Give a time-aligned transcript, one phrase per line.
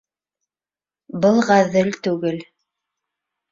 [1.27, 2.43] Был ғәҙел түгел.